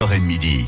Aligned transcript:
Lorraine 0.00 0.22
Midi. 0.26 0.64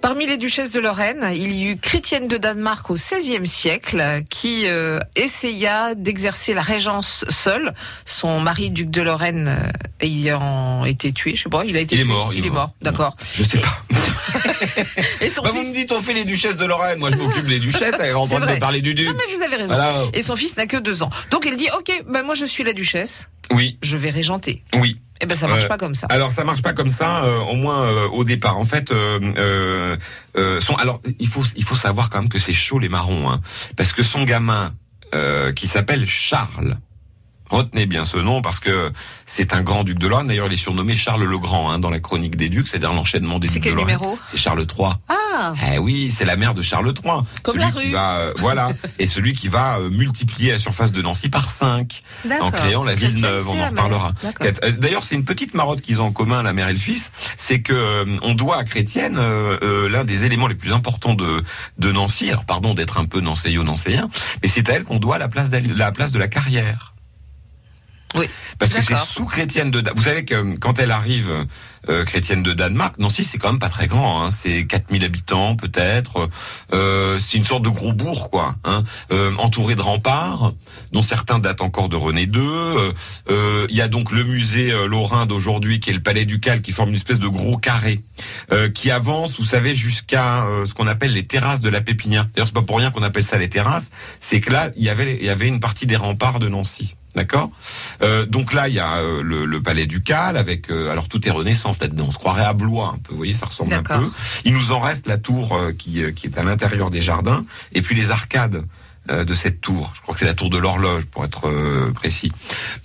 Parmi 0.00 0.26
les 0.26 0.36
duchesses 0.38 0.72
de 0.72 0.80
Lorraine, 0.80 1.24
il 1.32 1.52
y 1.52 1.66
eut 1.66 1.76
Chrétienne 1.76 2.26
de 2.26 2.36
Danemark 2.36 2.90
au 2.90 2.94
XVIe 2.94 3.46
siècle 3.46 4.24
qui 4.28 4.66
euh, 4.66 4.98
essaya 5.14 5.94
d'exercer 5.94 6.52
la 6.52 6.62
régence 6.62 7.24
seule. 7.28 7.74
Son 8.06 8.40
mari, 8.40 8.72
duc 8.72 8.90
de 8.90 9.00
Lorraine, 9.02 9.46
euh, 9.56 10.04
ayant 10.04 10.84
été 10.84 11.12
tué, 11.12 11.36
je 11.36 11.44
sais 11.44 11.48
pas, 11.48 11.64
il 11.64 11.76
a 11.76 11.80
été 11.80 11.94
Il 11.94 12.00
est 12.00 12.04
mort, 12.04 12.34
Il, 12.34 12.44
est 12.44 12.50
mort, 12.50 12.72
d'accord. 12.82 13.14
Je 13.32 13.44
sais 13.44 13.58
pas. 13.58 13.82
Et 15.20 15.30
son 15.30 15.42
Bah, 15.42 15.50
vous 15.52 15.58
me 15.58 15.62
fils. 15.62 15.74
dites, 15.74 15.92
on 15.92 16.02
fait 16.02 16.14
les 16.14 16.24
duchesses 16.24 16.56
de 16.56 16.64
Lorraine. 16.66 16.98
Moi, 16.98 17.12
je 17.12 17.18
m'occupe 17.18 17.46
des 17.46 17.60
duchesses. 17.60 17.94
Elle 18.00 18.06
est 18.10 18.14
en 18.14 18.26
train 18.26 18.40
de 18.44 18.58
parler 18.58 18.80
du 18.80 18.94
duc. 18.94 19.06
Non 19.06 19.14
mais 19.16 19.36
vous 19.36 19.42
avez 19.44 19.54
raison. 19.54 19.74
Voilà. 19.74 19.94
Et 20.12 20.22
son 20.22 20.34
fils 20.34 20.56
n'a 20.56 20.66
que 20.66 20.78
deux 20.78 21.04
ans. 21.04 21.10
Donc 21.30 21.46
elle 21.46 21.54
dit, 21.56 21.68
ok, 21.78 22.02
ben 22.08 22.24
moi 22.24 22.34
je 22.34 22.46
suis 22.46 22.64
la 22.64 22.72
duchesse, 22.72 23.28
Oui, 23.52 23.78
je 23.80 23.96
vais 23.96 24.10
régenter. 24.10 24.64
oui. 24.74 24.98
Eh 25.22 25.26
ben 25.26 25.34
ça 25.36 25.46
marche 25.46 25.64
Euh, 25.64 25.68
pas 25.68 25.78
comme 25.78 25.94
ça. 25.94 26.08
Alors 26.10 26.30
ça 26.32 26.42
marche 26.44 26.62
pas 26.62 26.72
comme 26.72 26.88
ça, 26.90 27.24
euh, 27.24 27.38
au 27.38 27.54
moins 27.54 27.84
euh, 27.84 28.08
au 28.08 28.24
départ. 28.24 28.58
En 28.58 28.64
fait, 28.64 28.90
euh, 28.90 29.20
euh, 29.38 29.96
euh, 30.36 30.60
son, 30.60 30.74
alors 30.74 31.00
il 31.20 31.28
faut 31.28 31.44
il 31.56 31.64
faut 31.64 31.76
savoir 31.76 32.10
quand 32.10 32.20
même 32.20 32.28
que 32.28 32.40
c'est 32.40 32.52
chaud 32.52 32.80
les 32.80 32.88
marrons, 32.88 33.30
hein, 33.30 33.40
parce 33.76 33.92
que 33.92 34.02
son 34.02 34.24
gamin 34.24 34.74
euh, 35.14 35.52
qui 35.52 35.68
s'appelle 35.68 36.06
Charles. 36.06 36.76
Retenez 37.52 37.86
bien 37.86 38.04
ce 38.04 38.16
nom 38.16 38.40
parce 38.42 38.58
que 38.60 38.90
c'est 39.26 39.52
un 39.54 39.62
grand 39.62 39.84
duc 39.84 39.98
de 39.98 40.06
Lorraine. 40.08 40.26
D'ailleurs, 40.26 40.46
il 40.46 40.54
est 40.54 40.56
surnommé 40.56 40.94
Charles 40.94 41.22
le 41.24 41.38
Grand 41.38 41.70
hein, 41.70 41.78
dans 41.78 41.90
la 41.90 42.00
chronique 42.00 42.34
des 42.36 42.48
ducs, 42.48 42.66
c'est-à-dire 42.66 42.92
l'enchaînement 42.92 43.38
des 43.38 43.46
C'est 43.46 43.54
ducs 43.54 43.62
quel 43.64 43.72
de 43.74 43.76
Lorraine. 43.78 43.96
numéro? 43.98 44.18
C'est 44.26 44.38
Charles 44.38 44.66
III. 44.78 44.88
Ah, 45.08 45.54
Eh 45.74 45.78
oui, 45.78 46.10
c'est 46.10 46.24
la 46.24 46.36
mère 46.36 46.54
de 46.54 46.62
Charles 46.62 46.86
III. 46.88 47.20
Comme 47.42 47.54
celui 47.54 47.58
la 47.58 47.70
qui 47.70 47.86
rue. 47.86 47.92
va, 47.92 48.12
euh, 48.16 48.32
voilà, 48.38 48.68
et 48.98 49.06
celui 49.06 49.34
qui 49.34 49.48
va 49.48 49.78
euh, 49.78 49.90
multiplier 49.90 50.52
la 50.52 50.58
surface 50.58 50.92
de 50.92 51.02
Nancy 51.02 51.28
par 51.28 51.50
5 51.50 52.02
d'accord. 52.24 52.46
en 52.46 52.50
créant 52.50 52.84
la 52.84 52.94
ville 52.94 53.20
neuve. 53.20 53.46
On 53.48 53.60
en 53.60 53.68
reparlera. 53.68 54.12
Euh, 54.42 54.72
D'ailleurs, 54.78 55.02
c'est 55.02 55.14
une 55.14 55.24
petite 55.24 55.52
marotte 55.54 55.82
qu'ils 55.82 56.00
ont 56.00 56.06
en 56.06 56.12
commun, 56.12 56.42
la 56.42 56.52
mère 56.54 56.68
et 56.68 56.72
le 56.72 56.78
fils, 56.78 57.12
c'est 57.36 57.60
que 57.60 57.72
euh, 57.74 58.16
on 58.22 58.34
doit 58.34 58.56
à 58.56 58.64
Chrétienne 58.64 59.18
l'un 59.20 60.04
des 60.04 60.24
éléments 60.24 60.46
les 60.46 60.54
plus 60.54 60.72
importants 60.72 61.14
de 61.14 61.42
de 61.78 61.92
Nancy. 61.92 62.30
Alors 62.30 62.44
pardon 62.44 62.72
d'être 62.74 62.98
un 62.98 63.04
peu 63.04 63.20
nancéio 63.20 63.62
nancéen, 63.62 64.08
mais 64.42 64.48
c'est 64.48 64.68
à 64.70 64.72
elle 64.74 64.84
qu'on 64.84 64.98
doit 64.98 65.18
la 65.18 65.28
place 65.28 65.50
la 65.52 65.92
place 65.92 66.12
de 66.12 66.18
la 66.18 66.28
carrière. 66.28 66.91
Oui. 68.16 68.28
Parce 68.58 68.72
que 68.74 68.80
c'est 68.82 68.92
sous 68.98 69.24
Chrétienne 69.26 69.70
de 69.70 69.80
Dan- 69.80 69.94
vous 69.96 70.02
savez 70.02 70.24
que 70.24 70.34
euh, 70.34 70.54
quand 70.60 70.78
elle 70.78 70.90
arrive 70.90 71.46
euh, 71.88 72.04
Chrétienne 72.04 72.42
de 72.42 72.52
Danemark, 72.52 72.98
Nancy 72.98 73.24
c'est 73.24 73.38
quand 73.38 73.50
même 73.50 73.58
pas 73.58 73.68
très 73.70 73.86
grand, 73.86 74.22
hein, 74.22 74.30
c'est 74.30 74.66
4000 74.66 75.02
habitants 75.04 75.56
peut-être, 75.56 76.28
euh, 76.72 77.18
c'est 77.18 77.38
une 77.38 77.44
sorte 77.44 77.62
de 77.64 77.70
gros 77.70 77.92
bourg 77.92 78.30
quoi, 78.30 78.54
hein, 78.64 78.84
euh, 79.12 79.34
entouré 79.38 79.74
de 79.74 79.80
remparts 79.82 80.52
dont 80.92 81.02
certains 81.02 81.38
datent 81.38 81.60
encore 81.62 81.88
de 81.88 81.96
René 81.96 82.22
II. 82.24 82.30
Euh, 82.36 82.92
euh, 83.30 83.66
Il 83.70 83.76
y 83.76 83.80
a 83.80 83.88
donc 83.88 84.12
le 84.12 84.24
musée 84.24 84.70
lorrain 84.86 85.26
d'aujourd'hui 85.26 85.80
qui 85.80 85.90
est 85.90 85.94
le 85.94 86.02
palais 86.02 86.24
ducal 86.24 86.60
qui 86.60 86.72
forme 86.72 86.90
une 86.90 86.94
espèce 86.96 87.18
de 87.18 87.28
gros 87.28 87.56
carré 87.56 88.02
euh, 88.52 88.68
qui 88.68 88.90
avance, 88.90 89.38
vous 89.38 89.44
savez, 89.46 89.74
jusqu'à 89.74 90.44
euh, 90.44 90.66
ce 90.66 90.74
qu'on 90.74 90.86
appelle 90.86 91.12
les 91.12 91.26
terrasses 91.26 91.62
de 91.62 91.68
la 91.70 91.80
Pépinière. 91.80 92.26
D'ailleurs 92.34 92.46
c'est 92.46 92.54
pas 92.54 92.62
pour 92.62 92.76
rien 92.78 92.90
qu'on 92.90 93.02
appelle 93.02 93.24
ça 93.24 93.38
les 93.38 93.48
terrasses, 93.48 93.90
c'est 94.20 94.40
que 94.40 94.50
là 94.52 94.70
il 94.76 94.82
y 94.84 94.88
avait 94.90 95.16
il 95.16 95.24
y 95.24 95.30
avait 95.30 95.48
une 95.48 95.60
partie 95.60 95.86
des 95.86 95.96
remparts 95.96 96.38
de 96.38 96.48
Nancy. 96.48 96.94
D'accord. 97.14 97.50
Euh, 98.02 98.24
donc 98.24 98.54
là, 98.54 98.68
il 98.68 98.74
y 98.74 98.80
a 98.80 98.94
euh, 98.96 99.22
le, 99.22 99.44
le 99.44 99.62
palais 99.62 99.86
ducal 99.86 100.36
avec 100.38 100.70
euh, 100.70 100.90
alors 100.90 101.08
tout 101.08 101.26
est 101.28 101.30
Renaissance 101.30 101.78
là-dedans. 101.78 102.06
On 102.08 102.10
se 102.10 102.18
croirait 102.18 102.44
à 102.44 102.54
Blois 102.54 102.92
un 102.94 102.98
peu. 102.98 103.10
Vous 103.12 103.18
voyez, 103.18 103.34
ça 103.34 103.46
ressemble 103.46 103.74
un 103.74 103.82
peu. 103.82 104.10
Il 104.46 104.54
nous 104.54 104.72
en 104.72 104.80
reste 104.80 105.06
la 105.06 105.18
tour 105.18 105.54
euh, 105.54 105.72
qui 105.72 106.02
euh, 106.02 106.12
qui 106.12 106.26
est 106.26 106.38
à 106.38 106.42
l'intérieur 106.42 106.90
des 106.90 107.02
jardins 107.02 107.44
et 107.72 107.82
puis 107.82 107.94
les 107.94 108.10
arcades 108.10 108.64
euh, 109.10 109.24
de 109.24 109.34
cette 109.34 109.60
tour. 109.60 109.92
Je 109.94 110.00
crois 110.00 110.14
que 110.14 110.20
c'est 110.20 110.26
la 110.26 110.32
tour 110.34 110.48
de 110.48 110.56
l'horloge 110.56 111.04
pour 111.04 111.24
être 111.24 111.48
euh, 111.48 111.92
précis. 111.92 112.32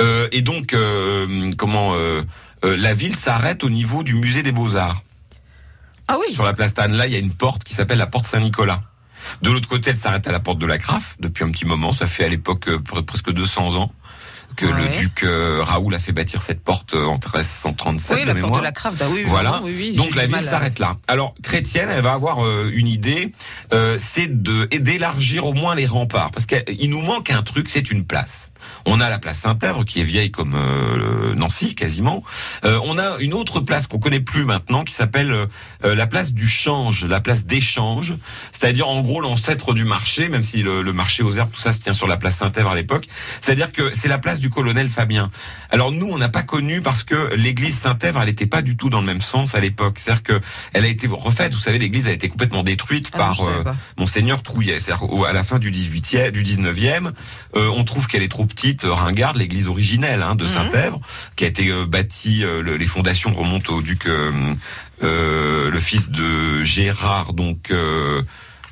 Euh, 0.01 0.27
et 0.33 0.41
donc 0.41 0.73
euh, 0.73 1.49
comment 1.57 1.93
euh, 1.95 2.21
euh, 2.65 2.75
la 2.75 2.93
ville 2.93 3.15
s'arrête 3.15 3.63
au 3.63 3.69
niveau 3.69 4.03
du 4.03 4.13
musée 4.15 4.43
des 4.43 4.51
Beaux 4.51 4.75
Arts 4.75 5.03
Ah 6.09 6.17
oui. 6.19 6.33
sur 6.33 6.43
la 6.43 6.51
place 6.53 6.73
Tannes. 6.73 6.93
Là, 6.93 7.07
il 7.07 7.13
y 7.13 7.15
a 7.15 7.19
une 7.19 7.33
porte 7.33 7.63
qui 7.63 7.73
s'appelle 7.73 7.99
la 7.99 8.07
porte 8.07 8.25
Saint-Nicolas. 8.25 8.81
De 9.41 9.49
l'autre 9.51 9.67
côté, 9.67 9.89
elle 9.91 9.95
s'arrête 9.95 10.27
à 10.27 10.31
la 10.31 10.39
porte 10.39 10.59
de 10.59 10.65
la 10.65 10.77
Craffe 10.77 11.15
depuis 11.19 11.43
un 11.43 11.49
petit 11.49 11.65
moment. 11.65 11.91
Ça 11.91 12.05
fait 12.07 12.25
à 12.25 12.29
l'époque 12.29 12.67
euh, 12.67 12.77
pre- 12.79 13.03
presque 13.03 13.31
200 13.31 13.75
ans 13.75 13.91
que 14.55 14.65
Ouais. 14.65 14.71
le 14.71 14.87
duc 14.99 15.23
euh, 15.23 15.61
Raoul 15.63 15.93
a 15.93 15.99
fait 15.99 16.13
bâtir 16.13 16.41
cette 16.41 16.61
porte 16.63 16.95
euh, 16.95 17.05
en 17.05 17.13
1337 17.15 18.15
Oui, 18.17 18.23
de 18.23 18.27
la 18.27 18.33
mémoire. 18.33 18.51
porte 18.53 18.61
de 18.61 18.65
la 18.65 18.71
Crave, 18.71 18.95
ah 19.01 19.05
oui, 19.09 19.17
oui, 19.17 19.23
Voilà. 19.25 19.61
Donc 19.95 20.15
la 20.15 20.25
ville 20.25 20.41
s'arrête 20.41 20.79
là. 20.79 20.97
Alors 21.07 21.35
chrétienne, 21.43 21.89
elle 21.91 22.01
va 22.01 22.13
avoir 22.13 22.43
euh, 22.43 22.71
une 22.73 22.87
idée, 22.87 23.33
euh, 23.73 23.97
c'est 23.99 24.41
de 24.41 24.65
d'élargir 24.65 25.45
au 25.45 25.53
moins 25.53 25.75
les 25.75 25.85
remparts, 25.85 26.31
parce 26.31 26.45
qu'il 26.47 26.89
nous 26.89 27.01
manque 27.01 27.29
un 27.29 27.43
truc, 27.43 27.69
c'est 27.69 27.91
une 27.91 28.03
place. 28.05 28.49
On 28.85 28.99
a 28.99 29.09
la 29.09 29.19
place 29.19 29.39
Saint-Èvre 29.39 29.83
qui 29.83 29.99
est 29.99 30.03
vieille 30.03 30.31
comme 30.31 30.55
euh, 30.55 31.35
Nancy 31.35 31.75
quasiment. 31.75 32.23
Euh, 32.65 32.79
on 32.83 32.97
a 32.97 33.17
une 33.19 33.33
autre 33.33 33.59
place 33.59 33.87
qu'on 33.87 33.99
connaît 33.99 34.19
plus 34.19 34.45
maintenant 34.45 34.83
qui 34.83 34.93
s'appelle 34.93 35.31
euh, 35.31 35.47
la 35.95 36.07
place 36.07 36.33
du 36.33 36.47
change, 36.47 37.05
la 37.05 37.19
place 37.19 37.45
d'échange, 37.45 38.15
c'est-à-dire 38.51 38.87
en 38.87 39.01
gros 39.01 39.21
l'ancêtre 39.21 39.73
du 39.73 39.83
marché, 39.83 40.29
même 40.29 40.43
si 40.43 40.63
le, 40.63 40.81
le 40.81 40.93
marché 40.93 41.23
aux 41.23 41.31
herbes 41.31 41.51
tout 41.51 41.61
ça 41.61 41.73
se 41.73 41.79
tient 41.79 41.93
sur 41.93 42.07
la 42.07 42.17
place 42.17 42.37
Saint-Èvre 42.37 42.71
à 42.71 42.75
l'époque. 42.75 43.07
C'est-à-dire 43.41 43.71
que 43.71 43.91
c'est 43.93 44.07
la 44.07 44.17
place 44.17 44.39
du 44.39 44.49
colonel 44.49 44.89
Fabien. 44.89 45.31
Alors 45.69 45.91
nous 45.91 46.07
on 46.07 46.17
n'a 46.17 46.29
pas 46.29 46.43
connu 46.43 46.81
parce 46.81 47.03
que 47.03 47.33
l'église 47.35 47.77
Saint-Èvre 47.77 48.21
elle 48.21 48.29
n'était 48.29 48.47
pas 48.47 48.61
du 48.61 48.77
tout 48.77 48.89
dans 48.89 49.01
le 49.01 49.07
même 49.07 49.21
sens 49.21 49.55
à 49.55 49.59
l'époque. 49.59 49.99
C'est-à-dire 49.99 50.23
que 50.23 50.41
elle 50.73 50.85
a 50.85 50.87
été 50.87 51.07
refaite. 51.07 51.53
Vous 51.53 51.59
savez 51.59 51.79
l'église 51.79 52.07
a 52.07 52.11
été 52.11 52.29
complètement 52.29 52.63
détruite 52.63 53.09
Ah, 53.13 53.17
par 53.17 53.41
euh. 53.41 53.63
Monseigneur 53.97 54.41
Trouillet. 54.41 54.79
C'est-à-dire 54.79 55.25
à 55.25 55.33
la 55.33 55.43
fin 55.43 55.59
du 55.59 55.71
18e, 55.71 56.31
du 56.31 56.43
19e, 56.43 57.11
euh, 57.55 57.69
on 57.75 57.83
trouve 57.83 58.07
qu'elle 58.07 58.23
est 58.23 58.27
trop 58.31 58.45
petite, 58.57 58.81
ringarde, 58.85 59.37
l'église 59.37 59.67
originelle 59.67 60.23
hein, 60.23 60.33
de 60.35 60.43
Mhm. 60.45 60.49
Saint-Èvre, 60.49 60.99
qui 61.35 61.43
a 61.45 61.47
été 61.47 61.69
euh, 61.69 61.85
bâtie, 61.85 62.43
euh, 62.43 62.63
le- 62.63 62.75
les 62.77 62.87
fondations 62.87 63.31
remontent 63.33 63.71
au 63.73 63.81
duc, 63.83 64.07
euh, 64.07 64.31
euh, 65.03 65.69
le 65.69 65.79
fils 65.79 66.09
de 66.09 66.63
Gérard, 66.63 67.33
donc... 67.33 67.71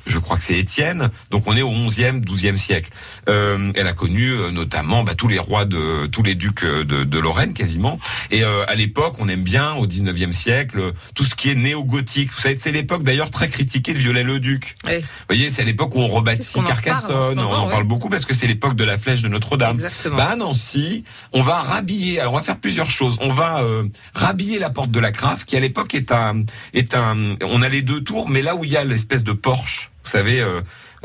je 0.06 0.18
crois 0.18 0.36
que 0.36 0.42
c'est 0.42 0.56
Étienne. 0.58 1.10
Donc 1.30 1.44
on 1.46 1.56
est 1.56 1.62
au 1.62 1.70
11e, 1.70 2.24
12e 2.24 2.56
siècle. 2.56 2.90
Euh, 3.28 3.70
elle 3.74 3.86
a 3.86 3.92
connu 3.92 4.30
euh, 4.30 4.50
notamment 4.50 5.02
bah, 5.04 5.14
tous 5.14 5.28
les 5.28 5.38
rois 5.38 5.64
de 5.64 6.06
tous 6.06 6.22
les 6.22 6.34
ducs 6.34 6.64
euh, 6.64 6.84
de, 6.84 7.04
de 7.04 7.18
Lorraine 7.18 7.52
quasiment. 7.52 7.98
Et 8.30 8.44
euh, 8.44 8.64
à 8.68 8.74
l'époque, 8.74 9.16
on 9.18 9.28
aime 9.28 9.42
bien 9.42 9.74
au 9.74 9.86
19e 9.86 10.32
siècle 10.32 10.92
tout 11.14 11.24
ce 11.24 11.34
qui 11.34 11.50
est 11.50 11.54
néo-gothique. 11.54 12.30
Vous 12.32 12.40
savez, 12.40 12.56
c'est 12.56 12.72
l'époque 12.72 13.02
d'ailleurs 13.02 13.30
très 13.30 13.48
critiquée 13.48 13.94
de 13.94 13.98
Viollet-le-Duc. 13.98 14.76
Oui. 14.86 14.98
Vous 15.00 15.06
voyez, 15.28 15.50
c'est 15.50 15.62
à 15.62 15.64
l'époque 15.64 15.94
où 15.94 16.00
on 16.00 16.08
rebâtit 16.08 16.50
en 16.58 16.62
ce 16.62 16.66
Carcassonne. 16.66 17.36
moment, 17.36 17.50
on 17.50 17.54
en 17.54 17.66
oui. 17.66 17.72
parle 17.72 17.84
beaucoup 17.84 18.08
parce 18.08 18.24
que 18.24 18.34
c'est 18.34 18.46
l'époque 18.46 18.76
de 18.76 18.84
la 18.84 18.96
flèche 18.98 19.22
de 19.22 19.28
Notre-Dame. 19.28 19.74
Exactement. 19.76 20.16
Bah 20.16 20.28
à 20.30 20.36
Nancy, 20.36 21.04
on 21.32 21.42
va 21.42 21.56
rhabiller. 21.56 22.20
Alors 22.20 22.32
on 22.34 22.36
va 22.36 22.42
faire 22.42 22.58
plusieurs 22.58 22.90
choses. 22.90 23.16
On 23.20 23.28
va 23.30 23.62
euh, 23.62 23.84
rhabiller 24.14 24.58
la 24.58 24.70
porte 24.70 24.90
de 24.90 25.00
la 25.00 25.12
Crave, 25.12 25.44
qui 25.44 25.56
à 25.56 25.60
l'époque 25.60 25.94
est 25.94 26.12
un 26.12 26.42
est 26.74 26.94
un. 26.94 27.36
On 27.42 27.62
a 27.62 27.68
les 27.68 27.82
deux 27.82 28.02
tours, 28.02 28.28
mais 28.28 28.42
là 28.42 28.54
où 28.54 28.64
il 28.64 28.70
y 28.70 28.76
a 28.76 28.84
l'espèce 28.84 29.24
de 29.24 29.32
porche, 29.32 29.90
vous 30.06 30.12
savez. 30.12 30.44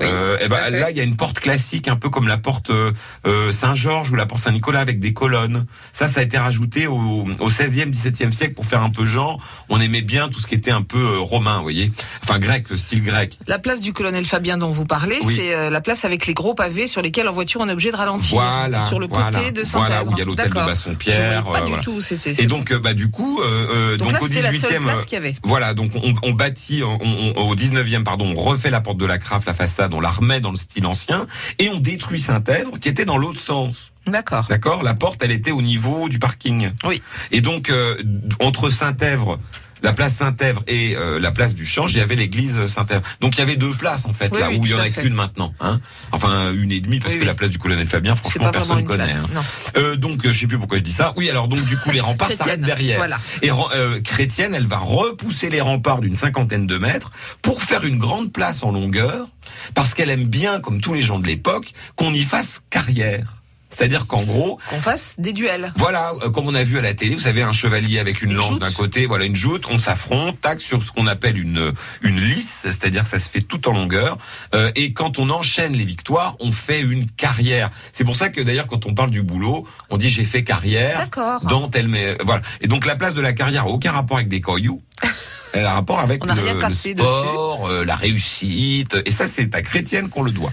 Euh, 0.01 0.05
Oui, 0.05 0.09
euh, 0.11 0.37
eh 0.41 0.47
ben, 0.47 0.69
là, 0.71 0.91
il 0.91 0.97
y 0.97 0.99
a 0.99 1.03
une 1.03 1.15
porte 1.15 1.39
classique, 1.39 1.87
un 1.87 1.95
peu 1.95 2.09
comme 2.09 2.27
la 2.27 2.37
porte 2.37 2.69
euh, 2.69 2.91
euh, 3.27 3.51
Saint-Georges 3.51 4.11
ou 4.11 4.15
la 4.15 4.25
porte 4.25 4.41
Saint-Nicolas 4.41 4.79
avec 4.79 4.99
des 4.99 5.13
colonnes. 5.13 5.65
Ça, 5.91 6.07
ça 6.07 6.19
a 6.21 6.23
été 6.23 6.37
rajouté 6.37 6.87
au, 6.87 6.95
au 7.39 7.49
16e, 7.49 7.91
17e 7.91 8.31
siècle 8.31 8.53
pour 8.53 8.65
faire 8.65 8.81
un 8.83 8.89
peu 8.89 9.05
genre. 9.05 9.39
On 9.69 9.79
aimait 9.79 10.01
bien 10.01 10.29
tout 10.29 10.39
ce 10.39 10.47
qui 10.47 10.55
était 10.55 10.71
un 10.71 10.81
peu 10.81 10.97
euh, 10.99 11.19
romain, 11.19 11.57
vous 11.57 11.63
voyez. 11.63 11.91
Enfin, 12.23 12.39
grec, 12.39 12.69
le 12.69 12.77
style 12.77 13.03
grec. 13.03 13.37
La 13.47 13.59
place 13.59 13.81
du 13.81 13.93
colonel 13.93 14.25
Fabien 14.25 14.57
dont 14.57 14.71
vous 14.71 14.85
parlez, 14.85 15.19
Oui. 15.23 15.35
c'est 15.35 15.69
la 15.69 15.81
place 15.81 16.05
avec 16.05 16.25
les 16.27 16.33
gros 16.33 16.53
pavés 16.53 16.87
sur 16.87 17.01
lesquels 17.01 17.27
en 17.27 17.31
voiture 17.33 17.61
on 17.61 17.67
est 17.69 17.73
obligé 17.73 17.91
de 17.91 17.95
ralentir. 17.97 18.39
Voilà. 18.39 18.81
Sur 18.81 18.99
le 18.99 19.07
côté 19.07 19.21
voilà, 19.31 19.51
de 19.51 19.63
Saint-Èvre. 19.63 19.87
Voilà, 19.87 20.03
où 20.05 20.11
il 20.13 20.17
y 20.17 20.21
a 20.21 20.25
l'hôtel 20.25 20.49
de 20.49 20.53
Bassompierre. 20.55 21.43
pas 21.45 21.61
du 21.61 21.79
tout 21.81 22.01
c'était. 22.01 22.41
Et 22.41 22.47
donc, 22.47 22.73
bah, 22.73 22.93
du 22.93 23.09
coup, 23.09 23.39
donc, 23.41 23.97
donc 23.99 24.11
là, 24.13 24.19
au 24.21 24.27
c'était 24.27 24.41
la 24.41 24.51
seule 24.51 24.79
18e, 24.79 24.83
place 24.83 24.99
euh, 25.01 25.03
qu'il 25.03 25.13
y 25.13 25.17
avait. 25.17 25.35
voilà, 25.43 25.73
donc 25.73 25.91
on, 25.95 26.13
on 26.23 26.31
bâtit, 26.31 26.81
on, 26.83 26.97
on- 27.01 27.31
au 27.41 27.55
19e, 27.55 28.03
pardon, 28.03 28.33
on 28.35 28.39
refait 28.39 28.69
la 28.69 28.81
porte 28.81 28.97
de 28.97 29.05
la 29.05 29.17
Craffe, 29.17 29.45
la 29.45 29.53
façade, 29.53 29.90
on 29.93 29.99
la 29.99 30.09
remet 30.09 30.39
dans 30.39 30.51
le 30.51 30.57
style 30.57 30.85
ancien, 30.85 31.27
et 31.59 31.69
on 31.69 31.79
détruit 31.79 32.19
Saint-Èvre, 32.19 32.79
qui 32.79 32.89
était 32.89 33.05
dans 33.05 33.17
l'autre 33.17 33.39
sens. 33.39 33.91
D'accord. 34.07 34.47
D'accord? 34.49 34.83
La 34.83 34.93
porte, 34.95 35.23
elle 35.23 35.31
était 35.31 35.51
au 35.51 35.61
niveau 35.61 36.09
du 36.09 36.17
parking. 36.19 36.71
Oui. 36.85 37.01
Et 37.31 37.41
donc, 37.41 37.69
euh, 37.69 37.95
entre 38.39 38.69
Saint-Èvre, 38.69 39.39
la 39.83 39.93
place 39.93 40.13
Saint-Èvre 40.15 40.61
et 40.67 40.95
euh, 40.95 41.19
la 41.19 41.31
place 41.31 41.55
du 41.55 41.65
Change, 41.65 41.93
il 41.93 41.97
y 41.97 42.01
avait 42.01 42.15
l'église 42.15 42.67
Saint-Èvre. 42.67 43.01
Donc, 43.19 43.35
il 43.35 43.39
y 43.39 43.41
avait 43.41 43.55
deux 43.55 43.73
places, 43.73 44.05
en 44.05 44.13
fait, 44.13 44.29
Oui, 44.31 44.39
là, 44.39 44.49
oui, 44.49 44.57
où 44.59 44.65
il 44.65 44.71
y 44.71 44.75
en 44.75 44.79
a 44.79 44.89
qu'une 44.89 45.13
maintenant. 45.15 45.53
Hein 45.59 45.79
enfin, 46.11 46.51
une 46.53 46.71
et 46.71 46.81
demie, 46.81 46.99
parce 46.99 47.13
Oui, 47.15 47.19
que 47.19 47.25
la 47.25 47.33
place 47.33 47.49
du 47.49 47.57
colonel 47.57 47.87
Fabien, 47.87 48.13
franchement, 48.15 48.51
personne 48.51 48.79
une 48.79 48.85
connaît. 48.85 49.05
place. 49.05 49.23
hein. 49.35 49.41
Euh, 49.77 49.95
donc, 49.95 50.19
je 50.23 50.31
sais 50.31 50.45
plus 50.47 50.59
pourquoi 50.59 50.77
je 50.77 50.83
dis 50.83 50.93
ça. 50.93 51.13
Oui, 51.15 51.29
alors, 51.31 51.47
donc, 51.47 51.63
du 51.65 51.77
coup, 51.77 51.89
les 51.91 51.99
remparts 51.99 52.31
s'arrêtent 52.31 52.61
derrière. 52.61 52.97
Voilà. 52.97 53.17
Et 53.41 53.49
euh, 53.51 53.99
chrétienne, 54.01 54.53
elle 54.53 54.67
va 54.67 54.77
repousser 54.77 55.49
les 55.49 55.61
remparts 55.61 55.99
d'une 56.01 56.15
cinquantaine 56.15 56.67
de 56.67 56.77
mètres 56.77 57.11
pour 57.41 57.63
faire 57.63 57.83
une 57.83 57.97
grande 57.97 58.31
place 58.31 58.61
en 58.63 58.71
longueur, 58.71 59.27
parce 59.73 59.93
qu'elle 59.93 60.09
aime 60.09 60.25
bien, 60.25 60.59
comme 60.59 60.81
tous 60.81 60.93
les 60.93 61.01
gens 61.01 61.19
de 61.19 61.27
l'époque, 61.27 61.73
qu'on 61.95 62.13
y 62.13 62.23
fasse 62.23 62.61
carrière. 62.69 63.37
C'est-à-dire 63.73 64.05
qu'en 64.05 64.23
gros, 64.23 64.59
Qu'on 64.69 64.81
fasse 64.81 65.15
des 65.17 65.31
duels. 65.31 65.71
voilà, 65.77 66.11
euh, 66.23 66.29
comme 66.29 66.45
on 66.45 66.53
a 66.53 66.61
vu 66.61 66.77
à 66.77 66.81
la 66.81 66.93
télé, 66.93 67.15
vous 67.15 67.21
savez, 67.21 67.41
un 67.41 67.53
chevalier 67.53 67.99
avec 67.99 68.21
une, 68.21 68.31
Une 68.31 68.37
lance 68.37 68.59
d'un 68.59 68.69
côté, 68.69 69.05
voilà 69.05 69.23
une 69.23 69.35
joute, 69.35 69.63
on 69.69 69.77
s'affronte, 69.77 70.41
tac 70.41 70.59
sur 70.59 70.83
ce 70.83 70.91
qu'on 70.91 71.07
appelle 71.07 71.39
une 71.39 71.71
une 72.01 72.19
lisse, 72.19 72.63
c'est-à-dire 72.63 73.03
que 73.03 73.09
ça 73.09 73.17
se 73.19 73.29
fait 73.29 73.39
tout 73.39 73.69
en 73.69 73.71
longueur. 73.71 74.17
Euh, 74.53 74.73
et 74.75 74.91
quand 74.91 75.19
on 75.19 75.29
enchaîne 75.29 75.71
les 75.71 75.85
victoires, 75.85 76.35
on 76.41 76.51
fait 76.51 76.81
une 76.81 77.09
carrière. 77.11 77.69
C'est 77.93 78.03
pour 78.03 78.17
ça 78.17 78.27
que 78.27 78.41
d'ailleurs, 78.41 78.67
quand 78.67 78.85
on 78.87 78.93
parle 78.93 79.09
du 79.09 79.23
boulot, 79.23 79.65
on 79.89 79.95
dit 79.95 80.09
j'ai 80.09 80.25
fait 80.25 80.43
carrière 80.43 80.97
D'accord. 80.97 81.39
dans 81.45 81.69
tel 81.69 81.87
mais 81.87 82.17
voilà. 82.25 82.41
Et 82.59 82.67
donc 82.67 82.85
la 82.85 82.97
place 82.97 83.13
de 83.13 83.21
la 83.21 83.31
carrière 83.31 83.63
a 83.63 83.69
aucun 83.69 83.93
rapport 83.93 84.17
avec 84.17 84.27
des 84.27 84.41
cailloux. 84.41 84.81
Elle 85.53 85.65
a 85.65 85.71
un 85.71 85.75
rapport 85.75 85.99
avec 85.99 86.23
On 86.23 86.27
n'a 86.27 86.35
le, 86.35 86.73
sport, 86.73 87.67
euh, 87.69 87.83
la 87.85 87.95
réussite. 87.95 88.97
Et 89.05 89.11
ça, 89.11 89.27
c'est 89.27 89.53
à 89.55 89.61
Chrétienne 89.61 90.09
qu'on 90.09 90.23
le 90.23 90.31
doit. 90.31 90.51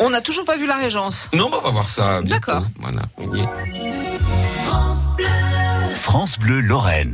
On 0.00 0.10
n'a 0.10 0.20
toujours 0.20 0.44
pas 0.44 0.56
vu 0.56 0.66
la 0.66 0.76
Régence. 0.76 1.28
Non, 1.32 1.48
mais 1.50 1.56
on 1.56 1.62
va 1.62 1.70
voir 1.70 1.88
ça. 1.88 2.20
D'accord. 2.22 2.64
Voilà. 2.78 3.02
Oui. 3.18 3.42
France 5.94 6.38
Bleu 6.38 6.60
Lorraine. 6.60 7.12